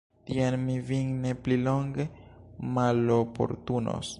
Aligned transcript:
Tiam 0.27 0.55
mi 0.69 0.77
vin 0.87 1.11
ne 1.25 1.33
pli 1.47 1.57
longe 1.67 2.07
maloportunos. 2.79 4.09